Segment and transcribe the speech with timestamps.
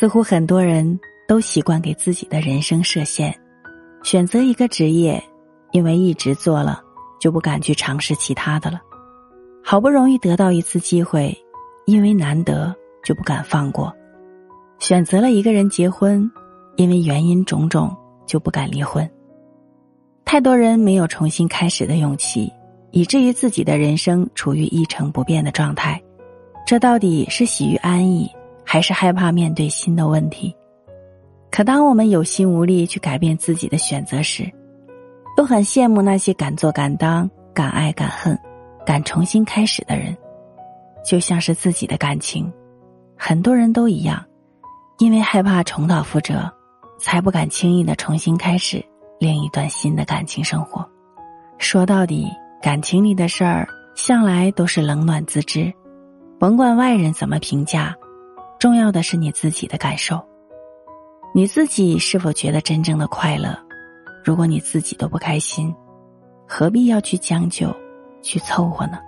[0.00, 3.38] 似乎很多人都习惯给自己的人生设限，
[4.02, 5.22] 选择一个职业，
[5.72, 6.80] 因为一直做了
[7.20, 8.78] 就不敢去尝试其他的了；
[9.62, 11.36] 好不容易得到一次机会，
[11.84, 12.74] 因为难得
[13.04, 13.92] 就不敢放过；
[14.78, 16.26] 选择了一个人结婚，
[16.76, 17.94] 因为原因种种
[18.24, 19.06] 就不敢离婚。
[20.24, 22.50] 太多人没有重新开始的勇气，
[22.90, 26.02] 以至于自己的人生处于一成不变的状态。
[26.66, 28.26] 这到底是喜于安逸，
[28.72, 30.54] 还是害怕面对新的问题？
[31.50, 34.48] 可当我们有心无力去改变自己的选择时，
[35.36, 38.38] 又很羡慕那些敢做敢当、敢爱敢恨、
[38.86, 40.16] 敢重新开始的人。
[41.04, 42.48] 就像是自己的感情，
[43.18, 44.24] 很多人都一样，
[45.00, 46.48] 因为害怕重蹈覆辙，
[46.96, 48.80] 才不敢轻易的重新开始
[49.18, 50.88] 另一段新的感情生活。
[51.58, 52.28] 说到底，
[52.62, 55.72] 感情里的事儿向来都是冷暖自知。
[56.38, 57.92] 甭管外人怎么评价，
[58.60, 60.22] 重要的是你自己的感受。
[61.34, 63.58] 你自己是否觉得真正的快乐？
[64.22, 65.74] 如果你自己都不开心，
[66.46, 67.74] 何必要去将就，
[68.20, 68.98] 去凑合呢？